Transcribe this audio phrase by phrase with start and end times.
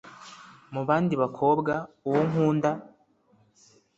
[0.73, 1.73] Mu bandi bakobwa,
[2.07, 2.71] uwo nkunda